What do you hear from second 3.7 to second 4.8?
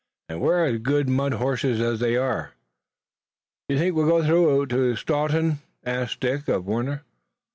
you think we'll go through